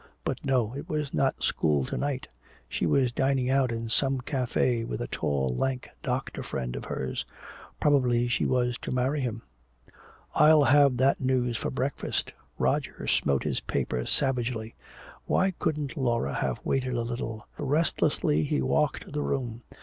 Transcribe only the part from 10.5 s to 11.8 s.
have that news for